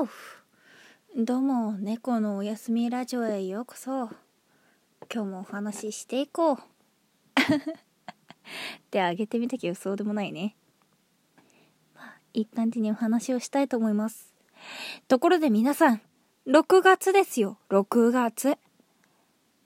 [0.00, 0.08] おう
[1.14, 4.08] どうも猫のおやすみラジオへようこそ。
[5.12, 6.58] 今日もお話ししていこう。
[8.90, 10.56] であげてみたけどそうでもないね。
[11.94, 14.32] まあいい感じにお話をしたいと思います。
[15.06, 16.00] ところで皆さん
[16.46, 17.58] 6月ですよ。
[17.68, 18.56] 6月。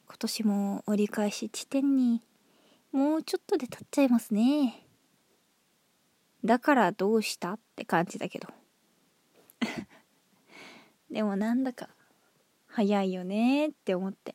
[0.09, 2.21] 今年も折り返し地点に
[2.91, 4.85] もうちょっとで経っちゃいますね。
[6.45, 8.49] だからどうしたって感じだけど。
[11.15, 11.91] でもなんだか
[12.67, 14.35] 早いよねって思って。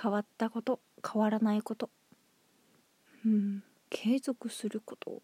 [0.00, 1.90] 変わったこと変わらないこと。
[3.26, 3.62] うん。
[3.90, 5.20] 継続すること。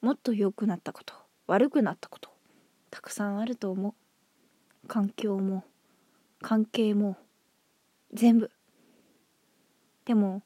[0.00, 1.12] もっと良くなったこと。
[1.46, 2.30] 悪くなったこと。
[2.90, 4.88] たくさんあると思う。
[4.88, 5.62] 環境も。
[6.40, 7.18] 関係も。
[8.14, 8.50] 全部。
[10.06, 10.42] でも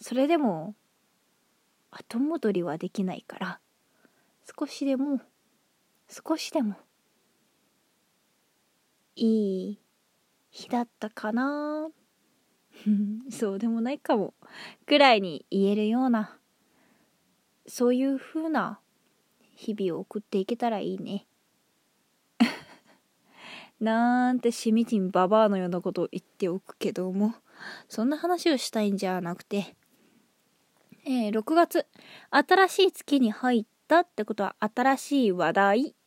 [0.00, 0.74] それでも
[1.90, 3.60] 後戻りはできないから。
[4.58, 5.20] 少しでも
[6.08, 6.76] 少しでも
[9.14, 9.80] いい
[10.50, 11.90] 日だったかな。
[13.30, 14.34] そうでもないかも
[14.86, 16.38] くらいに言えるような
[17.66, 18.80] そういう風な
[19.56, 21.26] 日々を送っていけたらいいね。
[23.80, 27.34] なんてしみじみババアのようなことを言っておくけども
[27.88, 29.76] そんな話をしたいんじゃなくて。
[31.04, 31.86] えー、6月
[32.30, 35.97] 新しい月に入ったってことは新しい話題。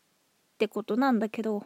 [0.62, 1.64] ってことなんだけど、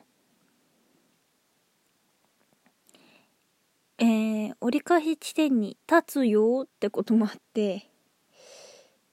[3.98, 7.90] えー、折り返し地点に立つよってこともあって、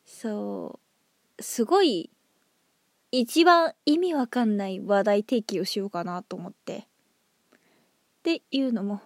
[0.04, 0.78] そ
[1.36, 2.10] う、すごい、
[3.10, 6.78] 一番意味わかんない話題提起をしようかなと思って。
[6.78, 6.84] っ
[8.22, 9.00] ていうのも、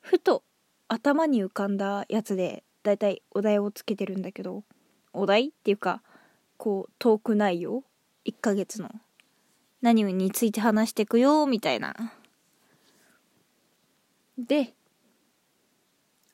[0.00, 0.42] ふと
[0.88, 4.64] 頭に浮かんだやつで、だいたいお題をつけてるんだけど、
[5.12, 6.02] お題っていうか、
[6.56, 7.84] こう、トーク内容
[8.24, 8.88] ?1 ヶ月の。
[9.80, 11.94] 何について話していくよ、みたいな。
[14.36, 14.74] で、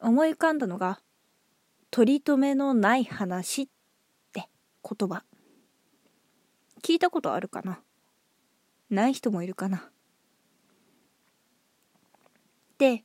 [0.00, 1.00] 思い浮かんだのが、
[1.90, 3.68] 取り留めのない話っ
[4.32, 4.48] て
[4.82, 5.24] 言葉。
[6.82, 7.80] 聞いたことあるかな？
[8.90, 9.90] ない人もいるかな？
[12.78, 13.04] で、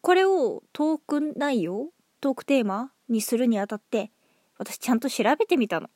[0.00, 1.88] これをトーク内容、
[2.20, 4.10] トークテーマにするにあたって、
[4.56, 5.90] 私ちゃんと調べてみたの。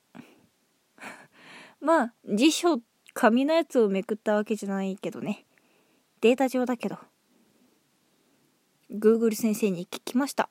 [1.80, 2.78] まあ、辞書
[3.14, 5.47] 紙のやつをめくったわけじゃないけどね。
[6.20, 6.98] データ上だけど。
[8.91, 10.50] Google 先生に聞きました。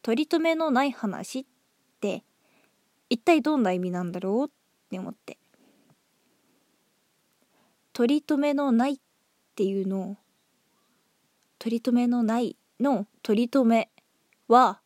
[0.00, 1.44] 取り留めのない話っ
[2.00, 2.24] て
[3.10, 4.50] 一体どんな意味なんだろうっ
[4.90, 5.38] て思って。
[7.92, 8.98] 取り留めのないっ
[9.54, 10.16] ていうのを
[11.58, 13.90] 取り留めのないの取り留め
[14.48, 14.80] は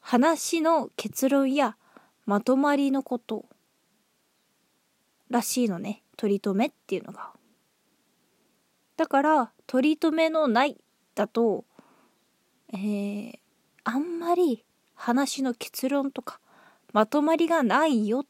[0.00, 1.76] 話の結論や
[2.24, 3.44] まとまりのこと
[5.28, 6.02] らしいのね。
[6.16, 7.32] 取り留めっていうのが。
[8.96, 10.78] だから、取り留めのない
[11.14, 11.64] だと、
[12.72, 13.38] えー、
[13.84, 16.40] あんまり話の結論とか
[16.92, 18.26] まとまりがないよっ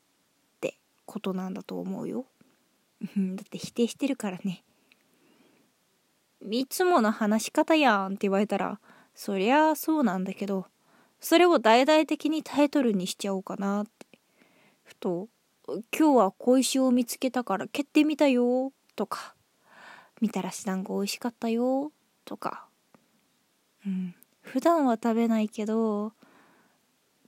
[0.61, 2.27] てことなんだと思うよ。
[3.01, 4.65] だって否定してるからね。
[6.51, 8.81] いつもの話し方やんって言われたら、
[9.15, 10.67] そりゃそうなんだけど、
[11.21, 14.19] それを大々的にタイトルにしちゃおうかなって、
[14.83, 15.29] ふと
[15.69, 19.35] 今日は小石を見つけたから蹴ってみたよとか。
[20.21, 21.93] みたらし団子美味しかったよ
[22.25, 22.67] とか。
[23.85, 24.15] うん。
[24.43, 26.13] 普段は食べないけど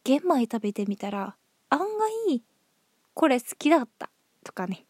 [0.04, 1.34] 玄米食べてみたら
[1.68, 2.42] 案外
[3.12, 4.08] これ好きだった
[4.44, 4.84] とかね。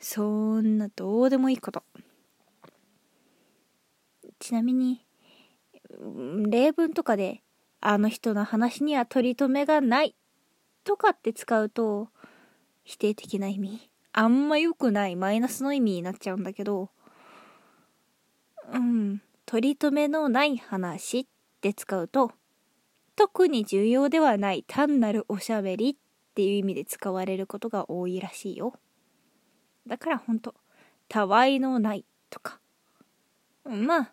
[0.00, 1.84] そんなどうでもいいこと。
[4.38, 5.04] ちなみに
[6.48, 7.42] 例文とかで
[7.80, 10.16] あの人の話には取り留めがない。
[10.84, 12.08] とかって使うと
[12.84, 13.90] 否定的な意味。
[14.12, 16.90] あんま良くないマイナスの意味になっちゃうんだけど。
[18.72, 19.22] うん。
[19.46, 21.26] 取り留めのない話っ
[21.60, 22.32] て使うと
[23.16, 25.96] 特に重要ではない単なるおしゃべりっ
[26.34, 28.74] ていう意味で使われることが多いらしいよ。
[29.86, 30.54] だからほんと
[31.08, 32.60] たわいのないとか。
[33.64, 34.12] まあ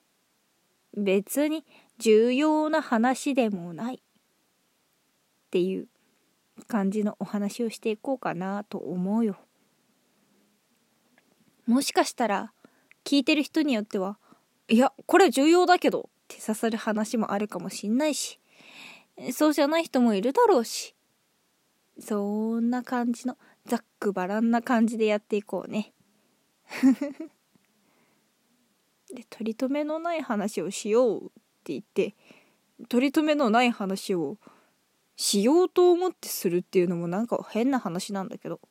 [0.97, 1.65] 別に
[1.97, 3.99] 重要な話でもないっ
[5.51, 5.87] ていう
[6.67, 9.37] 感じのお話をしていこうかなと思うよ。
[11.65, 12.51] もしかしたら
[13.03, 14.17] 聞いてる人によっては
[14.67, 18.39] いやこれ重要だけどって刺さる話もあるかもしんないし
[19.31, 20.95] そうじゃない人もいるだろうし
[21.99, 25.93] そんな感じのざっくばらんな感じでやっていこうね。
[29.13, 31.29] で取り留めのない話をしようっ
[31.63, 32.15] て言って
[32.87, 34.37] 取り留めのない話を
[35.21, 38.61] しようと思ってするっていうのもなんか変な話なんだけど。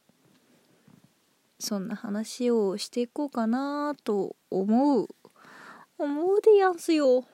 [1.58, 5.08] そんな話をしていこうかなと思う。
[5.98, 7.26] 思うでやんすよ。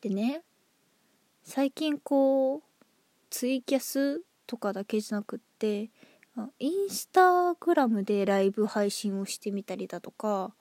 [0.00, 0.42] でね
[1.42, 2.62] 最近こう
[3.28, 5.90] ツイキャスとかだけじゃなくって
[6.58, 10.54] インスタグラムでライブ配信をしてみたりだとか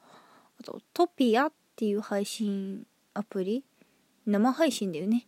[0.60, 3.64] あとトピアっていう配信アプリ
[4.26, 5.28] 生配信だよね。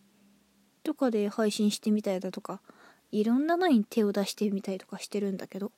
[0.84, 2.62] とかで配信してみたりだとか
[3.12, 5.72] いろんなのに手を出してみたりとかしてるんだけど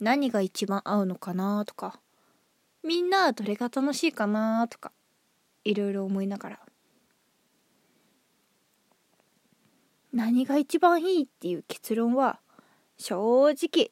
[0.00, 2.00] 何が一番合うのかなとか
[2.82, 4.92] みんなどれが楽しいかなとか
[5.64, 6.60] いろいろ思いながら。
[10.12, 12.40] 何が一番いいっていう結論は
[12.96, 13.90] 正直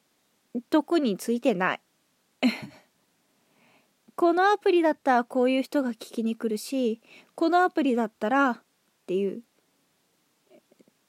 [0.69, 1.81] どこについてない。
[4.15, 7.01] このアプリだったらこういう人が聞きに来るし
[7.35, 8.63] このアプリだったらっ
[9.05, 9.43] ていう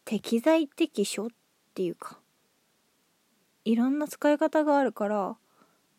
[0.08, 1.28] 適材適所っ
[1.74, 2.18] ていうか
[3.66, 5.36] いろんな使い方があるから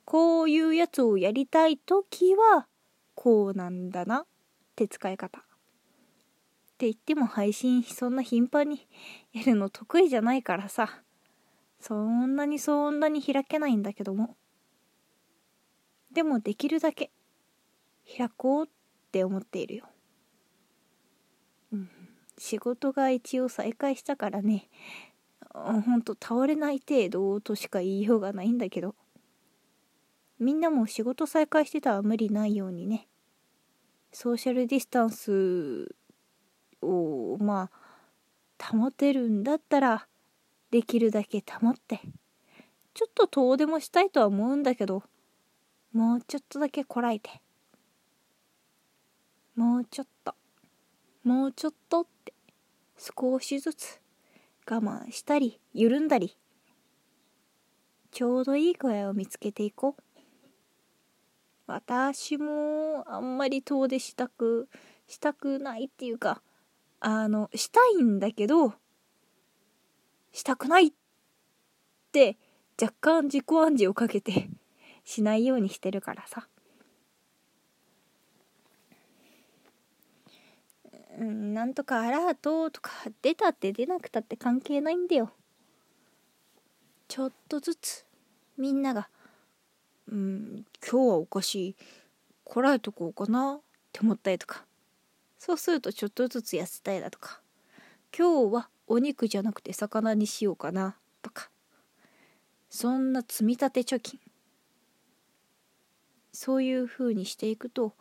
[0.03, 2.65] こういうやつをやりたい時は
[3.13, 4.25] こうなんだなっ
[4.75, 5.37] て使い方。
[5.37, 5.41] っ
[6.79, 8.87] て言っても配信そんな頻繁に
[9.31, 10.89] やるの得意じゃないからさ
[11.79, 14.35] そんなにそんなに開けないんだけども。
[16.11, 17.11] でもできるだけ
[18.17, 18.69] 開こうっ
[19.11, 19.85] て思っているよ、
[21.73, 21.89] うん、
[22.39, 24.69] 仕事が一応再開したからね。
[25.53, 28.95] ほんと倒れない程度としか言いようがないんだけど。
[30.39, 33.07] みんなも仕事再開してたら無理ないようにね。
[34.13, 35.93] ソーシャルディスタンス
[36.81, 37.69] をま
[38.57, 40.07] あ保てるんだったら
[40.71, 41.99] できるだけ保って。
[42.93, 45.03] ちょっと遠出もしたいとは思うんだけど
[45.93, 47.41] もうちょっとだけこらえて。
[49.55, 50.07] もうちょっ
[51.29, 52.33] もうちょっとって
[52.97, 54.01] 少しずつ
[54.69, 56.35] 我慢したり緩んだり
[58.11, 60.01] ちょうどいい具合を見つけていこう
[61.67, 64.67] 私もあんまり遠出したく
[65.07, 66.41] したくないっていうか
[67.01, 68.73] あの、したいんだけど、
[70.31, 70.91] したくないっ
[72.11, 72.37] て
[72.81, 74.49] 若干自己暗示をかけて
[75.05, 76.47] しないようにしてるからさ。
[81.19, 85.31] うん、なんとかアラートとか出たって出なくたって関係ないんだよ。
[87.07, 88.05] ちょっとずつ
[88.57, 89.09] みんなが、
[90.11, 91.75] うん、今日はおかしい、
[92.43, 93.59] こらえとこうかなっ
[93.91, 94.65] て思ったりとか。
[95.39, 97.39] そうするとちょっとずつ痩せたいだとか
[98.15, 101.49] 今日はお肉じゃなくて魚にしようかなとか
[102.69, 104.19] そんな積み立て貯金
[106.33, 107.93] そういう風にしていくと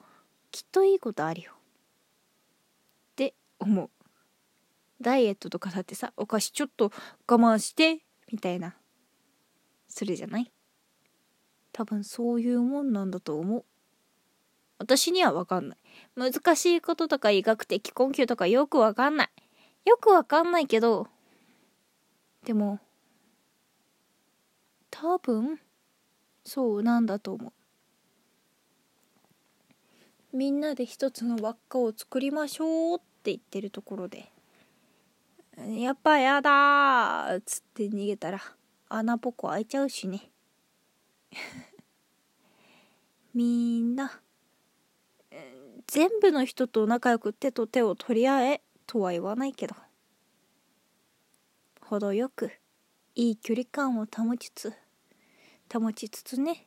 [0.50, 1.52] きっといいことあるよ
[3.58, 3.90] 思う
[5.00, 6.92] ダイエットとかだってさお菓子ちょっと
[7.28, 8.00] 我慢して
[8.32, 8.76] みたいな
[9.88, 10.52] するじゃない？
[11.72, 13.64] 多分そういうもんなんだと思う
[14.80, 15.78] 私には分かんない。
[16.14, 19.28] 難しいこととか医学的根拠とかよく分かんない。
[19.84, 21.08] よく分かんないけど、
[22.44, 22.78] でも、
[24.88, 25.58] 多分、
[26.44, 27.48] そうなんだと思
[30.32, 30.36] う。
[30.36, 34.30] みんなで一つの輪っかを作りましょうって言ってるところで、
[35.56, 38.40] やっぱやだっつって逃げたら
[38.88, 40.30] 穴ぼこ開いちゃうしね。
[43.34, 44.20] みんな、
[45.88, 49.74] 全部の人と仲良く手と手を取り合えとは言わないけど
[51.80, 52.52] 程よく
[53.14, 54.72] いい距離感を保ちつ
[55.68, 56.66] つ保ちつつね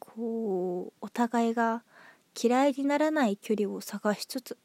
[0.00, 1.84] こうお互いが
[2.40, 4.58] 嫌いにならない距離を探しつつ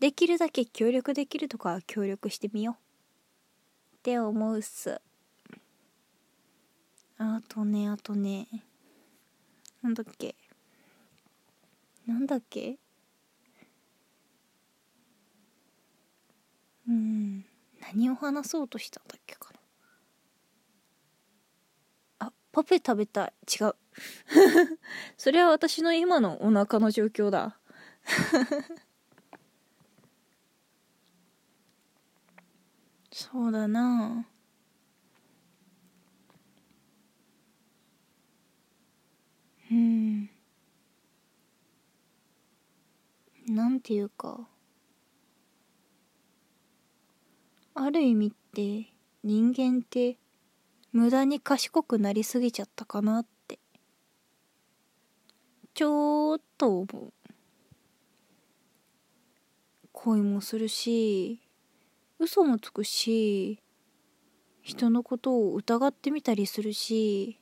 [0.00, 2.74] できるだけ協力できるとか協力してみよう。
[3.96, 5.00] って思うっす。
[7.16, 8.48] あとねあとね。
[9.82, 10.34] なんだっけ。
[12.06, 12.78] なんだっけ。
[16.88, 17.44] うん。
[17.80, 19.60] 何を話そうとしたんだっけかな。
[22.26, 23.32] あパフェ食べたい。
[23.60, 23.76] 違う。
[25.16, 27.58] それは私の今のお腹の状況だ。
[33.16, 34.26] そうだな。
[39.70, 40.28] うん。
[43.46, 44.48] なんていうか。
[47.76, 48.92] ある意味って
[49.22, 50.18] 人間って
[50.90, 53.60] 無駄に賢くなりすぎちゃったかなって。
[55.72, 57.12] ちょっと思う。
[59.92, 61.43] 恋もするし
[62.24, 63.60] 嘘もつくし
[64.62, 67.38] 人のことを疑ってみたりするし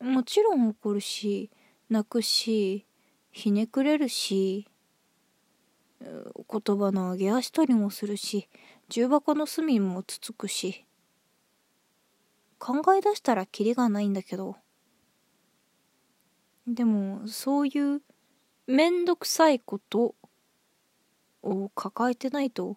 [0.00, 1.50] もちろん怒るし
[1.88, 2.86] 泣くし
[3.32, 4.68] ひねくれるし
[6.00, 8.48] 言葉の上げ足取りもするし
[8.88, 10.86] 重箱の隅もつつくし
[12.60, 14.56] 考え出したらキリがないんだけど。
[16.68, 18.02] でもそういう
[18.68, 20.14] めんどくさいこと
[21.42, 22.76] を抱えてないと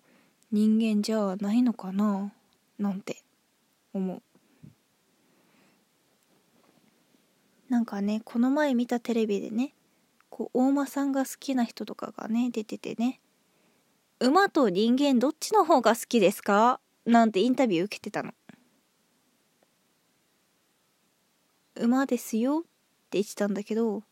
[0.54, 2.32] 人間じゃないのかな？
[2.78, 3.24] なんて
[3.92, 4.22] 思う。
[7.70, 9.74] なんかねこの前見たテレビでね
[10.30, 13.20] こう大間さんが好きな人とかがね出ててね
[14.20, 16.80] 馬と人間どっちの方が好きですか？
[17.08, 18.32] なんてインタビュー受けてたの。
[21.78, 22.60] 馬ですよ？
[22.60, 22.68] って
[23.14, 24.04] 言ってたんだけど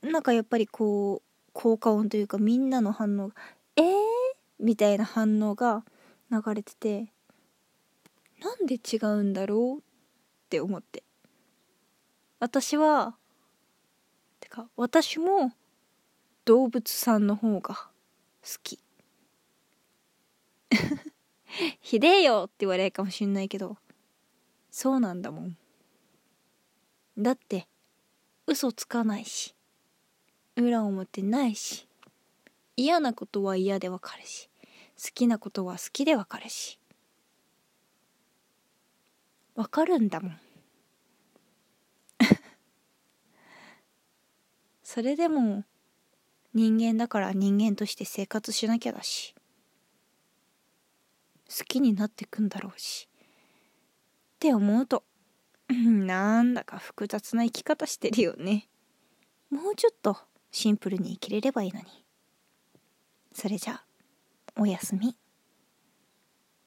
[0.00, 3.32] なんかやっぱりこう効果音というかみんなの反応「?」
[4.64, 5.84] みたいな反応が
[6.30, 7.12] 流れてて
[8.42, 9.82] なんで違うんだろうっ
[10.48, 11.02] て思って。
[12.40, 13.14] 私は
[14.40, 15.52] てか私も
[16.46, 17.90] 動物さんの方が好
[18.62, 18.78] き。
[21.80, 23.76] ひでえよって言われるかもしんないけど
[24.70, 25.58] そうなんだもん。
[27.18, 27.68] だって
[28.46, 29.54] 嘘つかないし
[30.56, 31.86] 裏表ないし
[32.76, 34.48] 嫌なことは嫌でわかるし。
[35.04, 36.78] 好きなことは好きでわかるし。
[39.54, 40.40] わかるんだもん。
[44.82, 45.66] それでも
[46.54, 49.34] 人間だから人間として生活しなきゃだし。
[51.50, 53.06] 好きになってくんだろうし。
[54.36, 55.04] って思うと
[55.68, 58.70] なんだか複雑な生き方してるよね。
[59.50, 60.16] もうちょっと
[60.50, 61.86] シンプルに生きれればいいのに。
[63.34, 63.93] それじゃあ。
[64.56, 65.23] おやすみ。